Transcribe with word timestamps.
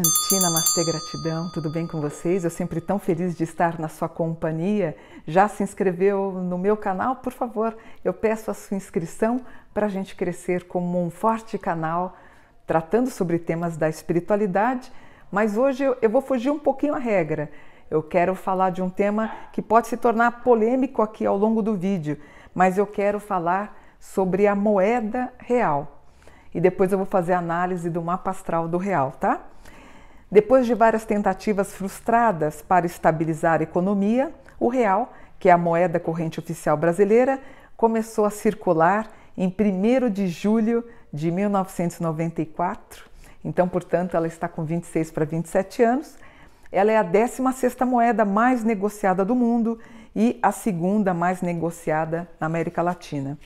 Shanti, 0.00 0.40
Namastê, 0.40 0.84
gratidão, 0.84 1.50
tudo 1.50 1.68
bem 1.68 1.86
com 1.86 2.00
vocês? 2.00 2.44
Eu 2.44 2.50
sempre 2.50 2.80
tão 2.80 2.98
feliz 2.98 3.36
de 3.36 3.44
estar 3.44 3.78
na 3.78 3.88
sua 3.88 4.08
companhia. 4.08 4.96
Já 5.26 5.46
se 5.46 5.62
inscreveu 5.62 6.32
no 6.32 6.56
meu 6.56 6.74
canal? 6.74 7.16
Por 7.16 7.32
favor, 7.32 7.76
eu 8.02 8.14
peço 8.14 8.50
a 8.50 8.54
sua 8.54 8.76
inscrição 8.76 9.40
para 9.74 9.86
a 9.86 9.88
gente 9.90 10.16
crescer 10.16 10.64
como 10.64 11.04
um 11.04 11.10
forte 11.10 11.58
canal 11.58 12.16
tratando 12.66 13.10
sobre 13.10 13.38
temas 13.38 13.76
da 13.76 13.88
espiritualidade, 13.88 14.90
mas 15.30 15.58
hoje 15.58 15.84
eu, 15.84 16.08
vou 16.08 16.22
fugir 16.22 16.50
um 16.50 16.58
pouquinho 16.58 16.94
a 16.94 16.98
regra. 16.98 17.50
Eu 17.90 18.02
quero 18.02 18.34
falar 18.34 18.70
de 18.70 18.80
um 18.80 18.88
tema 18.88 19.30
que 19.52 19.60
pode 19.60 19.88
se 19.88 19.96
tornar 19.96 20.42
polêmico 20.42 21.02
aqui 21.02 21.26
ao 21.26 21.36
longo 21.36 21.60
do 21.60 21.74
vídeo, 21.74 22.16
mas 22.54 22.78
eu 22.78 22.86
quero 22.86 23.20
falar 23.20 23.76
sobre 23.98 24.46
a 24.46 24.54
moeda 24.54 25.30
real. 25.38 26.00
E 26.54 26.60
depois 26.60 26.90
eu 26.90 26.96
vou 26.96 27.06
fazer 27.06 27.34
a 27.34 27.38
análise 27.38 27.90
do 27.90 28.00
mapa 28.00 28.30
astral 28.30 28.66
do 28.66 28.78
real, 28.78 29.12
tá? 29.20 29.42
Depois 30.30 30.64
de 30.64 30.74
várias 30.74 31.04
tentativas 31.04 31.72
frustradas 31.72 32.62
para 32.62 32.86
estabilizar 32.86 33.58
a 33.60 33.64
economia, 33.64 34.32
o 34.60 34.68
real, 34.68 35.12
que 35.40 35.48
é 35.48 35.52
a 35.52 35.58
moeda 35.58 35.98
corrente 35.98 36.38
oficial 36.38 36.76
brasileira, 36.76 37.40
começou 37.76 38.24
a 38.24 38.30
circular 38.30 39.10
em 39.36 39.48
1 39.48 40.08
de 40.08 40.28
julho 40.28 40.84
de 41.12 41.32
1994. 41.32 43.10
Então, 43.44 43.66
portanto, 43.68 44.16
ela 44.16 44.28
está 44.28 44.46
com 44.46 44.64
26 44.64 45.10
para 45.10 45.24
27 45.24 45.82
anos. 45.82 46.16
Ela 46.70 46.92
é 46.92 46.96
a 46.96 47.04
16ª 47.04 47.84
moeda 47.84 48.24
mais 48.24 48.62
negociada 48.62 49.24
do 49.24 49.34
mundo 49.34 49.80
e 50.14 50.38
a 50.40 50.52
segunda 50.52 51.12
mais 51.12 51.42
negociada 51.42 52.28
na 52.38 52.46
América 52.46 52.82
Latina. 52.82 53.36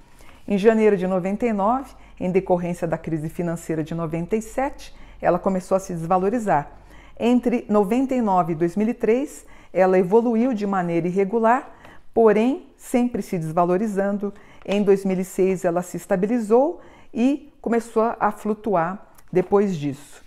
Em 0.47 0.59
janeiro 0.59 0.99
de 0.99 1.07
99, 1.07 1.95
em 2.21 2.31
decorrência 2.31 2.87
da 2.87 2.99
crise 2.99 3.31
financeira 3.31 3.83
de 3.83 3.95
97, 3.95 4.95
ela 5.25 5.39
começou 5.39 5.77
a 5.77 5.81
se 5.81 5.93
desvalorizar. 5.93 6.71
Entre 7.19 7.65
99 7.69 8.53
e 8.53 8.57
2003, 8.57 9.47
ela 9.73 9.99
evoluiu 9.99 10.53
de 10.53 10.67
maneira 10.67 11.09
irregular, 11.09 11.75
porém 12.13 12.69
sempre 12.77 13.23
se 13.23 13.39
desvalorizando. 13.39 14.33
Em 14.65 14.83
2006, 14.83 15.65
ela 15.65 15.83
se 15.83 15.97
estabilizou 15.97 16.81
e 17.13 17.53
começou 17.61 18.15
a 18.19 18.31
flutuar 18.31 19.07
depois 19.33 19.77
disso. 19.77 20.23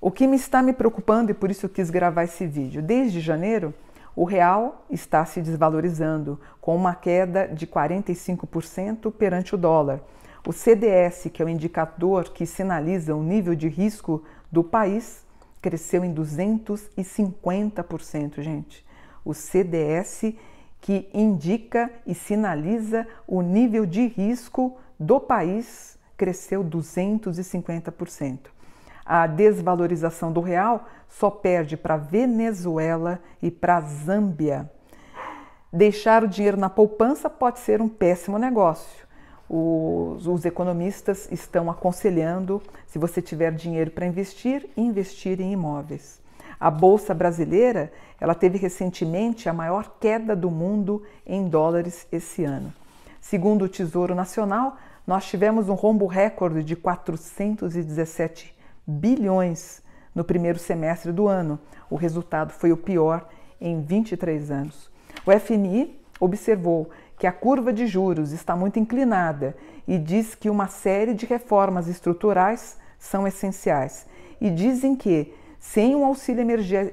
O 0.00 0.10
que 0.10 0.26
me 0.26 0.36
está 0.36 0.62
me 0.62 0.72
preocupando 0.72 1.30
e 1.30 1.34
por 1.34 1.50
isso 1.50 1.66
eu 1.66 1.70
quis 1.70 1.88
gravar 1.88 2.24
esse 2.24 2.46
vídeo, 2.46 2.82
desde 2.82 3.20
janeiro, 3.20 3.72
o 4.14 4.24
real 4.24 4.84
está 4.90 5.24
se 5.24 5.40
desvalorizando, 5.40 6.38
com 6.60 6.76
uma 6.76 6.94
queda 6.94 7.48
de 7.48 7.66
45% 7.66 9.12
perante 9.12 9.54
o 9.54 9.58
dólar. 9.58 10.00
O 10.44 10.52
CDS, 10.52 11.30
que 11.32 11.40
é 11.40 11.44
o 11.44 11.48
indicador 11.48 12.30
que 12.30 12.44
sinaliza 12.44 13.14
o 13.14 13.22
nível 13.22 13.54
de 13.54 13.68
risco 13.68 14.24
do 14.50 14.64
país, 14.64 15.24
cresceu 15.60 16.04
em 16.04 16.12
250%, 16.12 18.42
gente. 18.42 18.84
O 19.24 19.32
CDS 19.32 20.34
que 20.80 21.08
indica 21.14 21.88
e 22.04 22.12
sinaliza 22.12 23.06
o 23.24 23.40
nível 23.40 23.86
de 23.86 24.08
risco 24.08 24.76
do 24.98 25.20
país 25.20 25.96
cresceu 26.16 26.64
250%. 26.64 28.50
A 29.06 29.28
desvalorização 29.28 30.32
do 30.32 30.40
real 30.40 30.88
só 31.08 31.30
perde 31.30 31.76
para 31.76 31.96
Venezuela 31.96 33.20
e 33.40 33.48
para 33.48 33.80
Zâmbia. 33.80 34.68
Deixar 35.72 36.24
o 36.24 36.28
dinheiro 36.28 36.56
na 36.56 36.68
poupança 36.68 37.30
pode 37.30 37.60
ser 37.60 37.80
um 37.80 37.88
péssimo 37.88 38.38
negócio 38.38 39.06
os, 39.54 40.26
os 40.26 40.46
economistas 40.46 41.28
estão 41.30 41.70
aconselhando, 41.70 42.62
se 42.86 42.98
você 42.98 43.20
tiver 43.20 43.52
dinheiro 43.52 43.90
para 43.90 44.06
investir, 44.06 44.66
investir 44.74 45.42
em 45.42 45.52
imóveis. 45.52 46.22
A 46.58 46.70
bolsa 46.70 47.12
brasileira, 47.12 47.92
ela 48.18 48.34
teve 48.34 48.56
recentemente 48.56 49.50
a 49.50 49.52
maior 49.52 49.96
queda 50.00 50.34
do 50.34 50.50
mundo 50.50 51.02
em 51.26 51.48
dólares 51.48 52.06
esse 52.10 52.44
ano. 52.44 52.72
Segundo 53.20 53.66
o 53.66 53.68
Tesouro 53.68 54.14
Nacional, 54.14 54.78
nós 55.06 55.26
tivemos 55.26 55.68
um 55.68 55.74
rombo 55.74 56.06
recorde 56.06 56.64
de 56.64 56.74
417 56.74 58.56
bilhões 58.86 59.82
no 60.14 60.24
primeiro 60.24 60.58
semestre 60.58 61.12
do 61.12 61.28
ano. 61.28 61.58
O 61.90 61.96
resultado 61.96 62.52
foi 62.52 62.72
o 62.72 62.76
pior 62.76 63.28
em 63.60 63.82
23 63.82 64.50
anos. 64.50 64.90
O 65.26 65.38
FMI 65.38 66.01
observou 66.20 66.90
que 67.18 67.26
a 67.26 67.32
curva 67.32 67.72
de 67.72 67.86
juros 67.86 68.32
está 68.32 68.56
muito 68.56 68.78
inclinada 68.78 69.56
e 69.86 69.98
diz 69.98 70.34
que 70.34 70.50
uma 70.50 70.68
série 70.68 71.14
de 71.14 71.26
reformas 71.26 71.88
estruturais 71.88 72.78
são 72.98 73.26
essenciais. 73.26 74.06
E 74.40 74.50
dizem 74.50 74.96
que, 74.96 75.32
sem 75.58 75.94
um 75.94 76.04
auxílio 76.04 76.44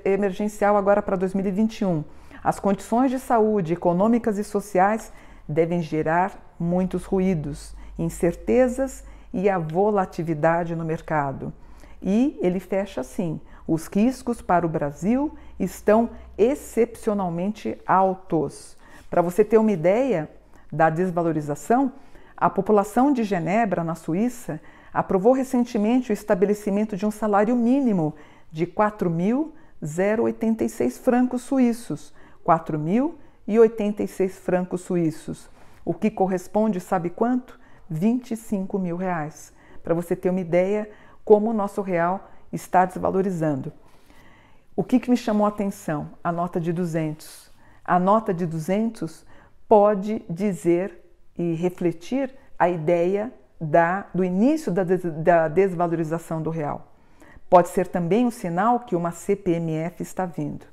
emergencial 0.06 0.78
agora 0.78 1.02
para 1.02 1.16
2021, 1.16 2.04
as 2.44 2.60
condições 2.60 3.12
de 3.12 3.20
saúde 3.20 3.74
econômicas 3.74 4.38
e 4.38 4.44
sociais 4.44 5.12
devem 5.48 5.82
gerar 5.82 6.56
muitos 6.60 7.06
ruídos, 7.06 7.76
incertezas 7.98 9.04
e 9.34 9.50
a 9.50 9.58
volatilidade 9.58 10.76
no 10.76 10.86
mercado. 10.86 11.54
E 12.02 12.38
ele 12.42 12.60
fecha 12.60 13.02
assim: 13.02 13.42
os 13.68 13.88
riscos 13.88 14.42
para 14.42 14.66
o 14.66 14.70
Brasil 14.70 15.36
estão 15.60 16.10
excepcionalmente 16.38 17.78
altos. 17.86 18.78
Para 19.10 19.22
você 19.22 19.44
ter 19.44 19.58
uma 19.58 19.72
ideia 19.72 20.30
da 20.72 20.90
desvalorização, 20.90 21.92
a 22.38 22.50
população 22.50 23.12
de 23.12 23.24
Genebra, 23.24 23.84
na 23.84 23.96
Suíça, 23.96 24.62
aprovou 24.94 25.34
recentemente 25.34 26.12
o 26.12 26.14
estabelecimento 26.14 26.96
de 26.96 27.06
um 27.06 27.12
salário 27.12 27.54
mínimo 27.56 28.16
de 28.52 28.68
4.086 28.68 31.00
francos 31.00 31.42
suíços. 31.42 32.14
4.086 32.46 34.30
francos 34.30 34.82
suíços, 34.82 35.50
o 35.84 35.94
que 35.94 36.10
corresponde, 36.10 36.80
sabe 36.80 37.10
quanto? 37.10 37.60
25 37.90 38.80
mil 38.80 38.96
reais. 38.96 39.54
Para 39.84 39.94
você 39.94 40.16
ter 40.16 40.30
uma 40.30 40.40
ideia 40.40 40.90
como 41.26 41.50
o 41.50 41.54
nosso 41.54 41.82
real 41.82 42.32
está 42.52 42.86
desvalorizando. 42.86 43.74
O 44.76 44.84
que, 44.84 45.00
que 45.00 45.10
me 45.10 45.18
chamou 45.18 45.46
a 45.46 45.50
atenção? 45.50 46.12
A 46.24 46.32
nota 46.32 46.60
de 46.60 46.72
200 46.72 47.49
a 47.90 47.98
nota 47.98 48.32
de 48.32 48.46
200 48.46 49.26
pode 49.68 50.24
dizer 50.30 51.04
e 51.36 51.56
refletir 51.56 52.32
a 52.58 52.70
ideia 52.70 53.34
da, 53.60 54.06
do 54.14 54.24
início 54.24 54.72
da, 54.72 54.84
des, 54.84 55.02
da 55.02 55.48
desvalorização 55.48 56.40
do 56.40 56.52
real. 56.52 56.94
Pode 57.50 57.70
ser 57.70 57.88
também 57.88 58.28
um 58.28 58.32
sinal 58.32 58.82
que 58.82 58.96
uma 58.96 59.10
CPMF 59.10 60.04
está 60.04 60.28
vindo. 60.28 60.68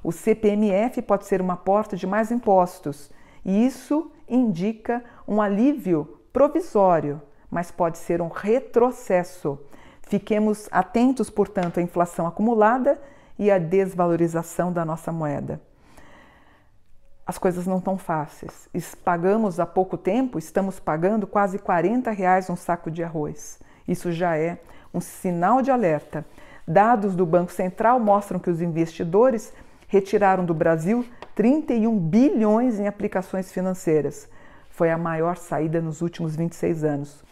O 0.00 0.12
CPMF 0.12 1.02
pode 1.02 1.26
ser 1.26 1.40
uma 1.40 1.56
porta 1.56 1.96
de 1.96 2.06
mais 2.06 2.30
impostos 2.30 3.10
e 3.44 3.66
isso 3.66 4.08
indica 4.28 5.02
um 5.26 5.42
alívio 5.42 6.20
provisório, 6.32 7.20
mas 7.50 7.72
pode 7.72 7.98
ser 7.98 8.22
um 8.22 8.28
retrocesso. 8.28 9.58
Fiquemos 10.02 10.68
atentos, 10.70 11.28
portanto, 11.28 11.80
à 11.80 11.82
inflação 11.82 12.28
acumulada 12.28 13.00
e 13.36 13.50
à 13.50 13.58
desvalorização 13.58 14.72
da 14.72 14.84
nossa 14.84 15.10
moeda 15.10 15.60
as 17.30 17.38
coisas 17.38 17.64
não 17.64 17.78
estão 17.78 17.96
fáceis. 17.96 18.68
Pagamos 19.04 19.60
há 19.60 19.64
pouco 19.64 19.96
tempo, 19.96 20.36
estamos 20.36 20.80
pagando 20.80 21.28
quase 21.28 21.60
40 21.60 22.10
reais 22.10 22.50
um 22.50 22.56
saco 22.56 22.90
de 22.90 23.04
arroz. 23.04 23.60
Isso 23.86 24.10
já 24.10 24.36
é 24.36 24.58
um 24.92 25.00
sinal 25.00 25.62
de 25.62 25.70
alerta. 25.70 26.26
Dados 26.66 27.14
do 27.14 27.24
Banco 27.24 27.52
Central 27.52 28.00
mostram 28.00 28.40
que 28.40 28.50
os 28.50 28.60
investidores 28.60 29.52
retiraram 29.86 30.44
do 30.44 30.52
Brasil 30.52 31.06
31 31.36 31.96
bilhões 32.00 32.80
em 32.80 32.88
aplicações 32.88 33.52
financeiras. 33.52 34.28
Foi 34.68 34.90
a 34.90 34.98
maior 34.98 35.36
saída 35.36 35.80
nos 35.80 36.02
últimos 36.02 36.34
26 36.34 36.82
anos. 36.82 37.24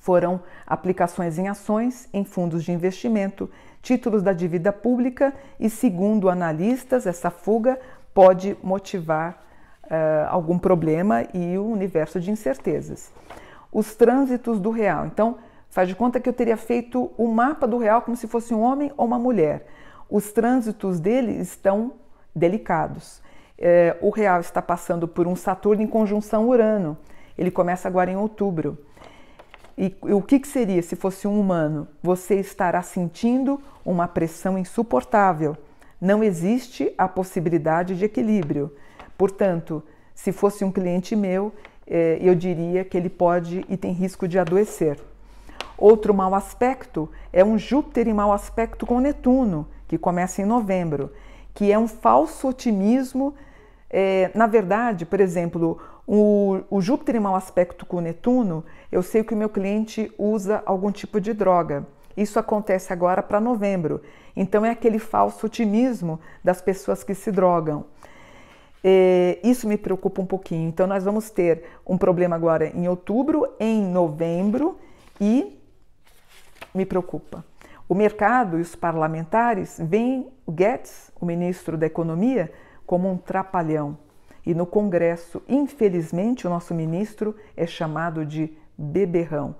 Foram 0.00 0.40
aplicações 0.66 1.38
em 1.38 1.48
ações, 1.48 2.08
em 2.14 2.24
fundos 2.24 2.64
de 2.64 2.72
investimento, 2.72 3.50
títulos 3.82 4.22
da 4.22 4.32
dívida 4.32 4.72
pública 4.72 5.34
e, 5.60 5.68
segundo 5.68 6.30
analistas, 6.30 7.06
essa 7.06 7.30
fuga 7.30 7.78
pode 8.14 8.56
motivar 8.62 9.42
uh, 9.84 10.28
algum 10.28 10.58
problema 10.58 11.24
e 11.34 11.56
o 11.58 11.64
um 11.64 11.72
universo 11.72 12.20
de 12.20 12.30
incertezas. 12.30 13.10
Os 13.72 13.94
trânsitos 13.94 14.60
do 14.60 14.70
real. 14.70 15.06
Então, 15.06 15.38
faz 15.70 15.88
de 15.88 15.94
conta 15.94 16.20
que 16.20 16.28
eu 16.28 16.32
teria 16.32 16.56
feito 16.56 17.10
o 17.16 17.28
mapa 17.28 17.66
do 17.66 17.78
real 17.78 18.02
como 18.02 18.16
se 18.16 18.26
fosse 18.26 18.52
um 18.52 18.60
homem 18.60 18.92
ou 18.96 19.06
uma 19.06 19.18
mulher. 19.18 19.66
Os 20.10 20.30
trânsitos 20.30 21.00
dele 21.00 21.32
estão 21.40 21.92
delicados. 22.34 23.22
É, 23.58 23.96
o 24.00 24.10
real 24.10 24.40
está 24.40 24.60
passando 24.60 25.06
por 25.08 25.26
um 25.26 25.36
Saturno 25.36 25.82
em 25.82 25.86
conjunção 25.86 26.48
Urano. 26.48 26.98
Ele 27.38 27.50
começa 27.50 27.88
agora 27.88 28.10
em 28.10 28.16
outubro. 28.16 28.78
E, 29.76 29.96
e 30.04 30.12
o 30.12 30.20
que, 30.20 30.38
que 30.38 30.48
seria 30.48 30.82
se 30.82 30.96
fosse 30.96 31.26
um 31.26 31.40
humano? 31.40 31.88
Você 32.02 32.34
estará 32.34 32.82
sentindo 32.82 33.60
uma 33.84 34.06
pressão 34.06 34.58
insuportável 34.58 35.56
não 36.02 36.24
existe 36.24 36.92
a 36.98 37.06
possibilidade 37.06 37.96
de 37.96 38.04
equilíbrio. 38.04 38.72
Portanto, 39.16 39.80
se 40.12 40.32
fosse 40.32 40.64
um 40.64 40.72
cliente 40.72 41.14
meu, 41.14 41.52
eh, 41.86 42.18
eu 42.20 42.34
diria 42.34 42.84
que 42.84 42.96
ele 42.96 43.08
pode 43.08 43.64
e 43.68 43.76
tem 43.76 43.92
risco 43.92 44.26
de 44.26 44.36
adoecer. 44.36 44.98
Outro 45.78 46.12
mau 46.12 46.34
aspecto 46.34 47.08
é 47.32 47.44
um 47.44 47.56
Júpiter 47.56 48.08
em 48.08 48.12
mau 48.12 48.32
aspecto 48.32 48.84
com 48.84 48.98
Netuno, 48.98 49.68
que 49.86 49.96
começa 49.96 50.42
em 50.42 50.44
novembro, 50.44 51.12
que 51.54 51.70
é 51.70 51.78
um 51.78 51.86
falso 51.86 52.48
otimismo. 52.48 53.32
É, 53.88 54.28
na 54.34 54.48
verdade, 54.48 55.06
por 55.06 55.20
exemplo, 55.20 55.78
o, 56.04 56.62
o 56.68 56.80
Júpiter 56.80 57.14
em 57.14 57.20
mau 57.20 57.36
aspecto 57.36 57.86
com 57.86 58.00
Netuno, 58.00 58.64
eu 58.90 59.04
sei 59.04 59.22
que 59.22 59.34
o 59.34 59.36
meu 59.36 59.48
cliente 59.48 60.12
usa 60.18 60.64
algum 60.66 60.90
tipo 60.90 61.20
de 61.20 61.32
droga. 61.32 61.86
Isso 62.16 62.40
acontece 62.40 62.92
agora 62.92 63.22
para 63.22 63.40
novembro. 63.40 64.02
Então 64.34 64.64
é 64.64 64.70
aquele 64.70 64.98
falso 64.98 65.46
otimismo 65.46 66.18
das 66.42 66.60
pessoas 66.60 67.04
que 67.04 67.14
se 67.14 67.30
drogam. 67.30 67.84
É, 68.84 69.38
isso 69.44 69.68
me 69.68 69.76
preocupa 69.76 70.20
um 70.20 70.26
pouquinho. 70.26 70.68
Então 70.68 70.86
nós 70.86 71.04
vamos 71.04 71.30
ter 71.30 71.64
um 71.86 71.96
problema 71.96 72.34
agora 72.34 72.66
em 72.66 72.88
outubro, 72.88 73.46
em 73.60 73.82
novembro 73.82 74.78
e 75.20 75.58
me 76.74 76.84
preocupa. 76.84 77.44
O 77.88 77.94
mercado 77.94 78.58
e 78.58 78.62
os 78.62 78.74
parlamentares 78.74 79.78
veem 79.78 80.32
o 80.46 80.52
Guedes, 80.52 81.12
o 81.20 81.26
ministro 81.26 81.76
da 81.76 81.86
Economia, 81.86 82.50
como 82.86 83.10
um 83.10 83.16
trapalhão. 83.16 83.98
E 84.44 84.54
no 84.54 84.66
Congresso, 84.66 85.42
infelizmente, 85.48 86.46
o 86.46 86.50
nosso 86.50 86.74
ministro 86.74 87.36
é 87.56 87.66
chamado 87.66 88.24
de 88.26 88.56
beberrão. 88.76 89.54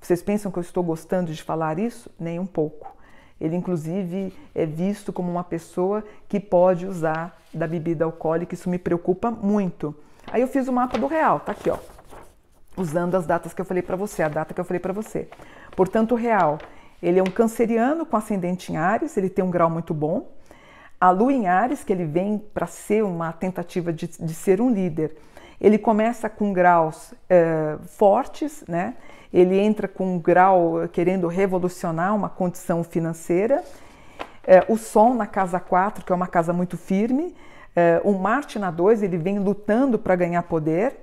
Vocês 0.00 0.22
pensam 0.22 0.50
que 0.50 0.58
eu 0.58 0.62
estou 0.62 0.82
gostando 0.82 1.32
de 1.32 1.42
falar 1.42 1.78
isso? 1.78 2.10
Nem 2.18 2.38
um 2.38 2.46
pouco. 2.46 2.96
Ele, 3.40 3.56
inclusive, 3.56 4.32
é 4.54 4.66
visto 4.66 5.12
como 5.12 5.30
uma 5.30 5.44
pessoa 5.44 6.04
que 6.28 6.40
pode 6.40 6.86
usar 6.86 7.40
da 7.52 7.66
bebida 7.66 8.04
alcoólica, 8.04 8.54
isso 8.54 8.68
me 8.68 8.78
preocupa 8.78 9.30
muito. 9.30 9.94
Aí 10.30 10.42
eu 10.42 10.48
fiz 10.48 10.68
o 10.68 10.72
mapa 10.72 10.98
do 10.98 11.06
real, 11.06 11.40
tá 11.40 11.52
aqui, 11.52 11.70
ó. 11.70 11.78
Usando 12.76 13.14
as 13.16 13.26
datas 13.26 13.54
que 13.54 13.60
eu 13.60 13.64
falei 13.64 13.82
para 13.82 13.96
você, 13.96 14.22
a 14.22 14.28
data 14.28 14.52
que 14.52 14.60
eu 14.60 14.64
falei 14.64 14.80
para 14.80 14.92
você. 14.92 15.28
Portanto, 15.74 16.12
o 16.12 16.16
real, 16.16 16.58
ele 17.02 17.18
é 17.18 17.22
um 17.22 17.30
canceriano 17.30 18.04
com 18.04 18.16
ascendente 18.16 18.72
em 18.72 18.76
Ares, 18.76 19.16
ele 19.16 19.30
tem 19.30 19.44
um 19.44 19.50
grau 19.50 19.70
muito 19.70 19.94
bom. 19.94 20.30
A 21.00 21.10
lua 21.10 21.32
em 21.32 21.46
Ares, 21.46 21.84
que 21.84 21.92
ele 21.92 22.04
vem 22.04 22.38
para 22.38 22.66
ser 22.66 23.04
uma 23.04 23.32
tentativa 23.32 23.92
de, 23.92 24.08
de, 24.08 24.34
ser 24.34 24.60
um 24.60 24.70
líder, 24.70 25.16
ele 25.60 25.78
começa 25.78 26.28
com 26.28 26.52
graus 26.52 27.14
é, 27.28 27.76
fortes, 27.84 28.64
né? 28.66 28.94
Ele 29.32 29.58
entra 29.58 29.86
com 29.86 30.14
um 30.14 30.18
grau 30.18 30.88
querendo 30.92 31.26
revolucionar 31.28 32.14
uma 32.14 32.28
condição 32.28 32.82
financeira. 32.82 33.62
É, 34.46 34.64
o 34.68 34.76
Sol 34.76 35.14
na 35.14 35.26
casa 35.26 35.60
4, 35.60 36.04
que 36.04 36.12
é 36.12 36.14
uma 36.14 36.26
casa 36.26 36.52
muito 36.52 36.76
firme. 36.76 37.34
É, 37.76 38.00
o 38.02 38.12
Marte 38.12 38.58
na 38.58 38.70
2, 38.70 39.02
ele 39.02 39.18
vem 39.18 39.38
lutando 39.38 39.98
para 39.98 40.16
ganhar 40.16 40.42
poder. 40.44 40.98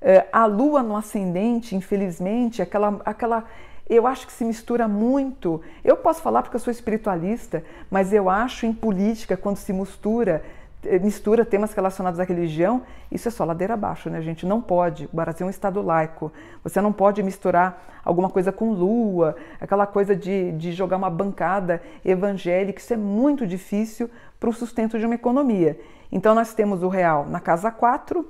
É, 0.00 0.26
a 0.32 0.46
Lua 0.46 0.82
no 0.82 0.96
ascendente, 0.96 1.76
infelizmente, 1.76 2.62
aquela, 2.62 3.00
aquela 3.04 3.44
eu 3.88 4.06
acho 4.06 4.26
que 4.26 4.32
se 4.32 4.44
mistura 4.44 4.88
muito. 4.88 5.60
Eu 5.84 5.96
posso 5.96 6.20
falar 6.20 6.42
porque 6.42 6.56
eu 6.56 6.60
sou 6.60 6.72
espiritualista, 6.72 7.62
mas 7.88 8.12
eu 8.12 8.28
acho 8.28 8.66
em 8.66 8.72
política, 8.72 9.36
quando 9.36 9.58
se 9.58 9.72
mistura, 9.72 10.42
eh, 10.44 10.65
mistura 11.02 11.44
temas 11.44 11.72
relacionados 11.72 12.18
à 12.20 12.24
religião, 12.24 12.82
isso 13.10 13.28
é 13.28 13.30
só 13.30 13.44
ladeira 13.44 13.74
abaixo, 13.74 14.10
né, 14.10 14.20
gente? 14.20 14.46
Não 14.46 14.60
pode. 14.60 15.06
O 15.12 15.16
Brasil 15.16 15.44
é 15.44 15.48
um 15.48 15.50
Estado 15.50 15.82
laico. 15.82 16.32
Você 16.62 16.80
não 16.80 16.92
pode 16.92 17.22
misturar 17.22 18.00
alguma 18.04 18.30
coisa 18.30 18.52
com 18.52 18.72
lua, 18.72 19.36
aquela 19.60 19.86
coisa 19.86 20.14
de, 20.14 20.52
de 20.52 20.72
jogar 20.72 20.96
uma 20.96 21.10
bancada 21.10 21.82
evangélica. 22.04 22.80
Isso 22.80 22.94
é 22.94 22.96
muito 22.96 23.46
difícil 23.46 24.10
para 24.38 24.50
o 24.50 24.52
sustento 24.52 24.98
de 24.98 25.04
uma 25.04 25.14
economia. 25.14 25.78
Então, 26.10 26.34
nós 26.34 26.54
temos 26.54 26.82
o 26.82 26.88
real 26.88 27.26
na 27.26 27.40
casa 27.40 27.70
4, 27.70 28.26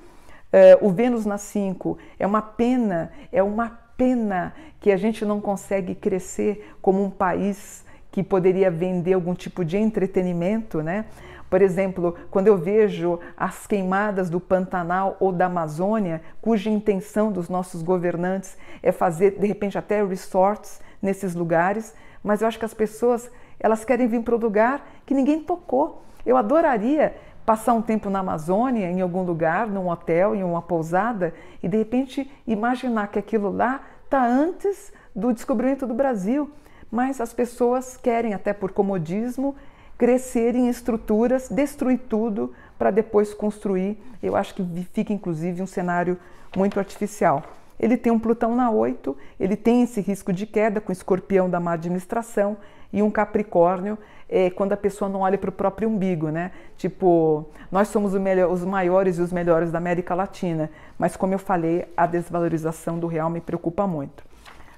eh, 0.52 0.78
o 0.80 0.90
Vênus 0.90 1.26
na 1.26 1.38
5 1.38 1.98
é 2.18 2.26
uma 2.26 2.40
pena, 2.40 3.12
é 3.30 3.42
uma 3.42 3.78
pena 3.96 4.54
que 4.80 4.90
a 4.90 4.96
gente 4.96 5.24
não 5.24 5.40
consegue 5.40 5.94
crescer 5.94 6.74
como 6.80 7.02
um 7.02 7.10
país 7.10 7.84
que 8.10 8.22
poderia 8.22 8.70
vender 8.70 9.12
algum 9.12 9.34
tipo 9.34 9.64
de 9.64 9.76
entretenimento, 9.76 10.82
né? 10.82 11.04
Por 11.48 11.62
exemplo, 11.62 12.16
quando 12.30 12.48
eu 12.48 12.56
vejo 12.56 13.20
as 13.36 13.66
queimadas 13.66 14.28
do 14.28 14.40
Pantanal 14.40 15.16
ou 15.20 15.32
da 15.32 15.46
Amazônia, 15.46 16.20
cuja 16.40 16.70
intenção 16.70 17.30
dos 17.30 17.48
nossos 17.48 17.82
governantes 17.82 18.56
é 18.82 18.90
fazer, 18.90 19.38
de 19.38 19.46
repente, 19.46 19.78
até 19.78 20.04
resorts 20.04 20.80
nesses 21.00 21.34
lugares, 21.34 21.94
mas 22.22 22.42
eu 22.42 22.48
acho 22.48 22.58
que 22.58 22.64
as 22.64 22.74
pessoas 22.74 23.30
elas 23.58 23.84
querem 23.84 24.06
vir 24.06 24.22
para 24.22 24.34
o 24.34 24.38
lugar 24.38 24.86
que 25.06 25.14
ninguém 25.14 25.40
tocou. 25.40 26.02
Eu 26.24 26.36
adoraria 26.36 27.14
passar 27.44 27.74
um 27.74 27.80
tempo 27.80 28.10
na 28.10 28.18
Amazônia, 28.18 28.90
em 28.90 29.00
algum 29.00 29.22
lugar, 29.22 29.68
num 29.68 29.88
hotel, 29.88 30.34
em 30.34 30.42
uma 30.42 30.60
pousada, 30.60 31.32
e 31.62 31.68
de 31.68 31.76
repente 31.76 32.30
imaginar 32.46 33.06
que 33.06 33.18
aquilo 33.18 33.50
lá 33.50 33.80
está 34.04 34.26
antes 34.26 34.92
do 35.14 35.32
descobrimento 35.32 35.86
do 35.86 35.94
Brasil. 35.94 36.50
Mas 36.90 37.20
as 37.20 37.32
pessoas 37.32 37.96
querem, 37.96 38.34
até 38.34 38.52
por 38.52 38.72
comodismo, 38.72 39.54
crescer 39.98 40.54
em 40.54 40.68
estruturas, 40.68 41.48
destruir 41.48 41.98
tudo 42.08 42.52
para 42.78 42.90
depois 42.90 43.32
construir. 43.32 44.00
Eu 44.22 44.36
acho 44.36 44.54
que 44.54 44.64
fica 44.92 45.12
inclusive 45.12 45.62
um 45.62 45.66
cenário 45.66 46.18
muito 46.56 46.78
artificial. 46.78 47.42
Ele 47.78 47.96
tem 47.96 48.12
um 48.12 48.18
Plutão 48.18 48.54
na 48.54 48.70
8, 48.70 49.16
ele 49.38 49.56
tem 49.56 49.82
esse 49.82 50.00
risco 50.00 50.32
de 50.32 50.46
queda 50.46 50.80
com 50.80 50.90
escorpião 50.90 51.48
da 51.48 51.60
má 51.60 51.72
administração 51.72 52.56
e 52.92 53.02
um 53.02 53.10
Capricórnio 53.10 53.98
é 54.28 54.50
quando 54.50 54.72
a 54.72 54.76
pessoa 54.76 55.08
não 55.08 55.20
olha 55.20 55.38
para 55.38 55.50
o 55.50 55.52
próprio 55.52 55.88
umbigo, 55.88 56.30
né? 56.30 56.50
Tipo, 56.76 57.46
nós 57.70 57.88
somos 57.88 58.14
melhor, 58.14 58.50
os 58.50 58.64
maiores 58.64 59.18
e 59.18 59.22
os 59.22 59.32
melhores 59.32 59.70
da 59.70 59.78
América 59.78 60.14
Latina, 60.14 60.70
mas 60.98 61.16
como 61.16 61.34
eu 61.34 61.38
falei, 61.38 61.86
a 61.96 62.06
desvalorização 62.06 62.98
do 62.98 63.06
real 63.06 63.30
me 63.30 63.40
preocupa 63.40 63.86
muito. 63.86 64.24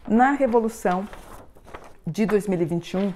Na 0.06 0.32
Revolução 0.32 1.08
de 2.06 2.26
2021, 2.26 3.12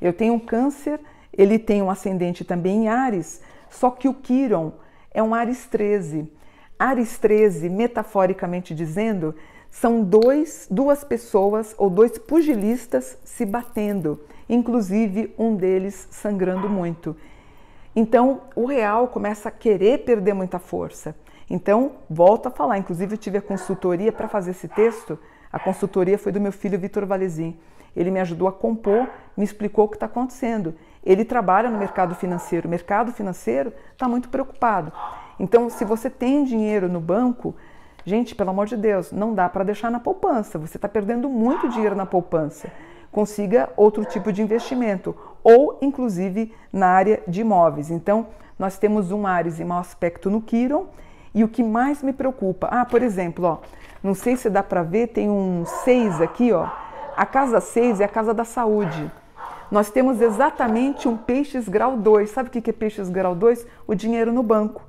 eu 0.00 0.12
tenho 0.12 0.34
um 0.34 0.38
câncer, 0.38 1.00
ele 1.36 1.58
tem 1.58 1.82
um 1.82 1.90
ascendente 1.90 2.44
também 2.44 2.84
em 2.84 2.88
Ares, 2.88 3.40
só 3.70 3.90
que 3.90 4.08
o 4.08 4.14
Quiron 4.14 4.72
é 5.12 5.22
um 5.22 5.34
Ares 5.34 5.66
13. 5.66 6.30
Ares 6.78 7.18
13, 7.18 7.68
metaforicamente 7.68 8.74
dizendo, 8.74 9.34
são 9.70 10.02
dois, 10.02 10.66
duas 10.70 11.04
pessoas 11.04 11.74
ou 11.76 11.90
dois 11.90 12.18
pugilistas 12.18 13.18
se 13.24 13.44
batendo 13.44 14.20
inclusive 14.48 15.34
um 15.38 15.54
deles 15.54 16.08
sangrando 16.10 16.68
muito. 16.68 17.16
Então, 17.94 18.42
o 18.54 18.66
real 18.66 19.08
começa 19.08 19.48
a 19.48 19.52
querer 19.52 20.04
perder 20.04 20.34
muita 20.34 20.58
força. 20.58 21.14
Então, 21.48 21.92
volto 22.08 22.46
a 22.46 22.50
falar, 22.50 22.78
inclusive 22.78 23.14
eu 23.14 23.18
tive 23.18 23.38
a 23.38 23.42
consultoria 23.42 24.10
para 24.10 24.28
fazer 24.28 24.52
esse 24.52 24.66
texto, 24.66 25.18
a 25.52 25.58
consultoria 25.58 26.18
foi 26.18 26.32
do 26.32 26.40
meu 26.40 26.50
filho 26.50 26.78
Vitor 26.78 27.06
Valezin. 27.06 27.56
Ele 27.94 28.10
me 28.10 28.18
ajudou 28.20 28.48
a 28.48 28.52
compor, 28.52 29.08
me 29.36 29.44
explicou 29.44 29.84
o 29.84 29.88
que 29.88 29.94
está 29.94 30.06
acontecendo. 30.06 30.74
Ele 31.04 31.24
trabalha 31.24 31.70
no 31.70 31.78
mercado 31.78 32.14
financeiro, 32.14 32.66
o 32.66 32.70
mercado 32.70 33.12
financeiro 33.12 33.72
está 33.92 34.08
muito 34.08 34.28
preocupado. 34.28 34.92
Então, 35.38 35.68
se 35.68 35.84
você 35.84 36.08
tem 36.08 36.44
dinheiro 36.44 36.88
no 36.88 37.00
banco, 37.00 37.54
gente, 38.04 38.34
pelo 38.34 38.50
amor 38.50 38.66
de 38.66 38.76
Deus, 38.76 39.12
não 39.12 39.34
dá 39.34 39.48
para 39.48 39.64
deixar 39.64 39.90
na 39.90 40.00
poupança, 40.00 40.58
você 40.58 40.78
está 40.78 40.88
perdendo 40.88 41.28
muito 41.28 41.68
dinheiro 41.68 41.94
na 41.94 42.06
poupança 42.06 42.70
consiga 43.14 43.70
outro 43.76 44.04
tipo 44.04 44.32
de 44.32 44.42
investimento, 44.42 45.16
ou 45.44 45.78
inclusive 45.80 46.52
na 46.72 46.88
área 46.88 47.22
de 47.28 47.42
imóveis. 47.42 47.88
Então, 47.88 48.26
nós 48.58 48.76
temos 48.76 49.12
um 49.12 49.24
Ares 49.24 49.60
em 49.60 49.64
mau 49.64 49.78
aspecto 49.78 50.28
no 50.28 50.42
Quiron, 50.42 50.86
e 51.32 51.44
o 51.44 51.48
que 51.48 51.62
mais 51.62 52.02
me 52.02 52.12
preocupa, 52.12 52.68
ah, 52.70 52.84
por 52.84 53.02
exemplo, 53.02 53.44
ó, 53.46 53.58
não 54.02 54.14
sei 54.14 54.36
se 54.36 54.50
dá 54.50 54.62
para 54.64 54.82
ver, 54.82 55.08
tem 55.08 55.30
um 55.30 55.64
6 55.64 56.20
aqui, 56.20 56.52
ó. 56.52 56.68
A 57.16 57.24
casa 57.24 57.60
6 57.60 58.00
é 58.00 58.04
a 58.04 58.08
casa 58.08 58.34
da 58.34 58.44
saúde. 58.44 59.10
Nós 59.74 59.90
temos 59.90 60.20
exatamente 60.20 61.08
um 61.08 61.16
peixes 61.16 61.68
grau 61.68 61.96
2. 61.96 62.30
Sabe 62.30 62.48
o 62.48 62.52
que 62.52 62.70
é 62.70 62.72
peixes 62.72 63.08
grau 63.08 63.34
2? 63.34 63.66
O 63.88 63.92
dinheiro 63.96 64.32
no 64.32 64.40
banco. 64.40 64.86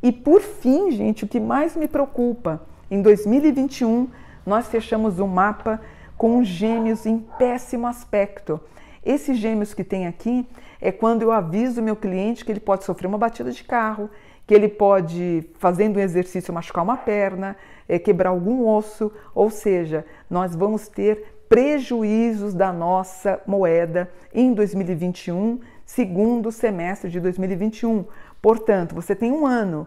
E 0.00 0.12
por 0.12 0.40
fim, 0.40 0.92
gente, 0.92 1.24
o 1.24 1.26
que 1.26 1.40
mais 1.40 1.74
me 1.74 1.88
preocupa, 1.88 2.62
em 2.88 3.02
2021 3.02 4.08
nós 4.46 4.68
fechamos 4.68 5.18
um 5.18 5.26
mapa 5.26 5.80
com 6.16 6.44
gêmeos 6.44 7.04
em 7.04 7.18
péssimo 7.18 7.88
aspecto. 7.88 8.60
Esses 9.04 9.38
gêmeos 9.38 9.74
que 9.74 9.82
tem 9.82 10.06
aqui 10.06 10.46
é 10.80 10.92
quando 10.92 11.22
eu 11.22 11.32
aviso 11.32 11.80
o 11.80 11.84
meu 11.84 11.96
cliente 11.96 12.44
que 12.44 12.52
ele 12.52 12.60
pode 12.60 12.84
sofrer 12.84 13.08
uma 13.08 13.18
batida 13.18 13.50
de 13.50 13.64
carro, 13.64 14.08
que 14.46 14.54
ele 14.54 14.68
pode, 14.68 15.50
fazendo 15.58 15.96
um 15.96 16.00
exercício, 16.00 16.54
machucar 16.54 16.84
uma 16.84 16.96
perna, 16.96 17.56
é, 17.88 17.98
quebrar 17.98 18.30
algum 18.30 18.68
osso, 18.68 19.10
ou 19.34 19.50
seja, 19.50 20.06
nós 20.30 20.54
vamos 20.54 20.86
ter 20.86 21.37
prejuízos 21.48 22.54
da 22.54 22.72
nossa 22.72 23.40
moeda 23.46 24.10
em 24.32 24.52
2021, 24.52 25.60
segundo 25.84 26.52
semestre 26.52 27.10
de 27.10 27.20
2021. 27.20 28.04
Portanto, 28.40 28.94
você 28.94 29.14
tem 29.14 29.32
um 29.32 29.46
ano, 29.46 29.86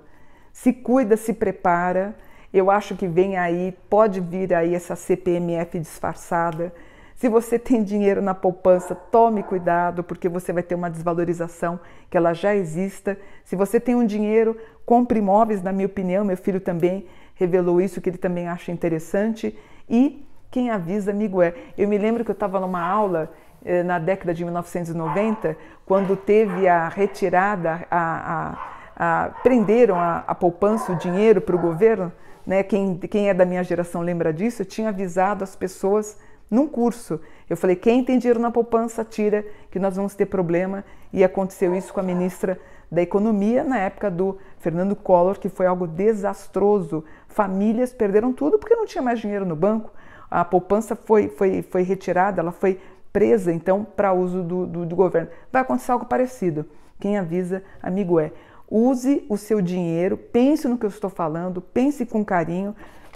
se 0.51 0.73
cuida, 0.73 1.15
se 1.15 1.33
prepara 1.33 2.15
eu 2.53 2.69
acho 2.69 2.95
que 2.95 3.07
vem 3.07 3.37
aí, 3.37 3.73
pode 3.89 4.19
vir 4.19 4.53
aí 4.53 4.75
essa 4.75 4.95
CPMF 4.95 5.79
disfarçada. 5.79 6.73
Se 7.15 7.29
você 7.29 7.57
tem 7.57 7.81
dinheiro 7.81 8.21
na 8.21 8.33
poupança, 8.33 8.93
tome 8.93 9.41
cuidado, 9.41 10.03
porque 10.03 10.27
você 10.27 10.51
vai 10.51 10.61
ter 10.61 10.75
uma 10.75 10.89
desvalorização 10.89 11.79
que 12.09 12.17
ela 12.17 12.33
já 12.33 12.53
exista. 12.53 13.17
Se 13.45 13.55
você 13.55 13.79
tem 13.79 13.95
um 13.95 14.05
dinheiro, 14.05 14.57
compre 14.85 15.19
imóveis, 15.19 15.61
na 15.61 15.71
minha 15.71 15.85
opinião, 15.85 16.25
meu 16.25 16.35
filho 16.35 16.59
também 16.59 17.05
revelou 17.35 17.79
isso, 17.79 18.01
que 18.01 18.09
ele 18.09 18.17
também 18.17 18.49
acha 18.49 18.71
interessante. 18.71 19.57
E 19.89 20.25
Quem 20.51 20.69
avisa, 20.69 21.11
amigo 21.11 21.41
é. 21.41 21.53
Eu 21.77 21.87
me 21.87 21.97
lembro 21.97 22.25
que 22.25 22.29
eu 22.29 22.33
estava 22.33 22.59
numa 22.59 22.85
aula 22.85 23.31
eh, 23.63 23.83
na 23.83 23.97
década 23.97 24.33
de 24.33 24.43
1990, 24.43 25.55
quando 25.85 26.17
teve 26.17 26.67
a 26.67 26.89
retirada, 26.89 27.87
a, 27.89 28.57
a, 28.97 29.25
a 29.25 29.29
prenderam 29.41 29.95
a, 29.95 30.25
a 30.27 30.35
poupança, 30.35 30.91
o 30.91 30.95
dinheiro 30.97 31.39
para 31.39 31.55
o 31.55 31.59
governo. 31.59 32.11
Né? 32.45 32.63
Quem, 32.63 32.97
quem 32.97 33.29
é 33.29 33.33
da 33.33 33.45
minha 33.45 33.63
geração 33.63 34.01
lembra 34.01 34.33
disso. 34.33 34.63
Eu 34.63 34.65
tinha 34.65 34.89
avisado 34.89 35.41
as 35.41 35.55
pessoas 35.55 36.17
num 36.49 36.67
curso. 36.67 37.21
Eu 37.49 37.55
falei: 37.55 37.77
quem 37.77 38.03
tem 38.03 38.19
dinheiro 38.19 38.41
na 38.41 38.51
poupança, 38.51 39.05
tira, 39.05 39.45
que 39.71 39.79
nós 39.79 39.95
vamos 39.95 40.15
ter 40.15 40.25
problema. 40.25 40.83
E 41.13 41.23
aconteceu 41.23 41.73
isso 41.73 41.93
com 41.93 42.01
a 42.01 42.03
ministra 42.03 42.59
da 42.91 43.01
Economia 43.01 43.63
na 43.63 43.79
época 43.79 44.11
do 44.11 44.37
Fernando 44.59 44.97
Collor, 44.97 45.39
que 45.39 45.47
foi 45.47 45.65
algo 45.65 45.87
desastroso. 45.87 47.05
Famílias 47.29 47.93
perderam 47.93 48.33
tudo 48.33 48.59
porque 48.59 48.75
não 48.75 48.85
tinha 48.85 49.01
mais 49.01 49.17
dinheiro 49.17 49.45
no 49.45 49.55
banco. 49.55 49.91
A 50.31 50.45
poupança 50.45 50.95
foi, 50.95 51.27
foi, 51.27 51.61
foi 51.61 51.83
retirada, 51.83 52.41
ela 52.41 52.53
foi 52.53 52.79
presa, 53.11 53.51
então, 53.51 53.83
para 53.83 54.13
uso 54.13 54.41
do, 54.41 54.65
do, 54.65 54.85
do 54.85 54.95
governo. 54.95 55.29
Vai 55.51 55.61
acontecer 55.61 55.91
algo 55.91 56.05
parecido. 56.05 56.65
Quem 56.97 57.17
avisa, 57.17 57.61
amigo 57.83 58.17
é. 58.17 58.31
Use 58.69 59.25
o 59.27 59.35
seu 59.35 59.61
dinheiro, 59.61 60.15
pense 60.15 60.65
no 60.69 60.77
que 60.77 60.85
eu 60.85 60.89
estou 60.89 61.09
falando, 61.09 61.61
pense 61.61 62.05
com 62.05 62.23
carinho. 62.23 62.73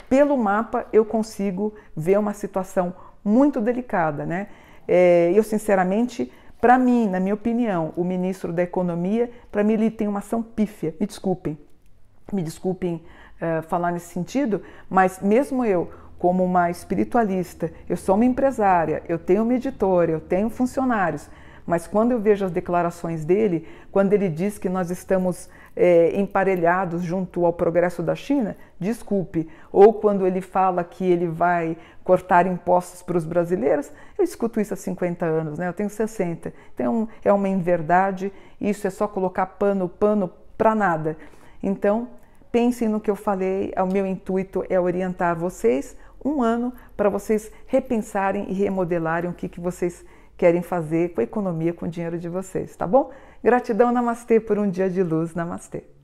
Pelo 0.10 0.38
mapa 0.38 0.86
eu 0.92 1.06
consigo 1.06 1.74
ver 1.96 2.20
uma 2.20 2.34
situação 2.34 2.94
muito 3.24 3.62
delicada, 3.62 4.26
né? 4.26 4.48
É, 4.86 5.32
eu, 5.34 5.42
sinceramente, 5.42 6.30
para 6.60 6.78
mim, 6.78 7.08
na 7.08 7.20
minha 7.20 7.34
opinião, 7.34 7.94
o 7.96 8.04
ministro 8.04 8.52
da 8.52 8.64
Economia, 8.64 9.32
para 9.52 9.64
mim, 9.64 9.74
ele 9.74 9.90
tem 9.90 10.08
uma 10.08 10.20
ação 10.20 10.44
pífia. 10.44 10.94
Me 11.00 11.08
desculpem, 11.08 11.58
me 12.34 12.44
desculpem 12.44 13.04
uh, 13.42 13.62
falar 13.64 13.92
nesse 13.92 14.14
sentido, 14.14 14.62
mas 14.90 15.20
mesmo 15.22 15.64
eu, 15.64 15.90
como 16.18 16.44
uma 16.44 16.70
espiritualista, 16.70 17.72
eu 17.90 17.98
sou 17.98 18.16
uma 18.16 18.26
empresária, 18.26 19.04
eu 19.08 19.20
tenho 19.20 19.44
uma 19.44 19.54
editora, 19.54 20.12
eu 20.12 20.20
tenho 20.20 20.50
funcionários, 20.50 21.30
mas 21.66 21.88
quando 21.88 22.12
eu 22.12 22.20
vejo 22.20 22.46
as 22.46 22.52
declarações 22.52 23.26
dele, 23.26 23.68
quando 23.92 24.14
ele 24.14 24.30
diz 24.30 24.58
que 24.58 24.70
nós 24.70 24.92
estamos 24.92 25.50
é, 25.76 26.16
emparelhados 26.20 27.02
junto 27.02 27.46
ao 27.46 27.52
progresso 27.52 28.04
da 28.04 28.16
China, 28.16 28.56
desculpe. 28.80 29.50
Ou 29.72 29.94
quando 29.94 30.26
ele 30.28 30.42
fala 30.42 30.84
que 30.84 31.04
ele 31.04 31.28
vai 31.28 31.76
cortar 32.04 32.46
impostos 32.46 33.02
para 33.02 33.18
os 33.18 33.26
brasileiros, 33.26 33.92
eu 34.18 34.24
escuto 34.24 34.62
isso 34.62 34.74
há 34.74 34.78
50 34.78 35.26
anos, 35.26 35.58
né? 35.58 35.68
eu 35.68 35.74
tenho 35.74 35.90
60. 35.90 36.54
Então 36.74 37.10
é 37.24 37.34
uma 37.34 37.50
inverdade, 37.50 38.32
isso 38.62 38.86
é 38.86 38.90
só 38.90 39.08
colocar 39.08 39.46
pano, 39.48 39.90
pano 39.90 40.32
para 40.56 40.76
nada. 40.76 41.18
Então, 41.62 42.08
pensem 42.52 42.88
no 42.88 43.00
que 43.00 43.10
eu 43.10 43.16
falei, 43.16 43.74
o 43.76 43.86
meu 43.86 44.06
intuito 44.06 44.64
é 44.70 44.80
orientar 44.80 45.36
vocês 45.36 45.98
um 46.26 46.42
ano 46.42 46.74
para 46.98 47.08
vocês 47.08 47.52
repensarem 47.68 48.50
e 48.50 48.54
remodelarem 48.54 49.30
o 49.30 49.34
que, 49.34 49.48
que 49.48 49.60
vocês 49.60 50.04
querem 50.36 50.62
fazer 50.62 51.14
com 51.14 51.22
a 51.22 51.24
economia, 51.24 51.74
com 51.74 51.86
o 51.86 51.90
dinheiro 51.90 52.18
de 52.18 52.28
vocês, 52.28 52.76
tá 52.76 52.86
bom? 52.86 53.12
Gratidão, 53.44 53.92
namastê, 53.92 54.40
por 54.40 54.58
um 54.58 54.70
dia 54.70 54.90
de 54.90 55.04
luz, 55.04 55.34
namastê. 55.36 55.95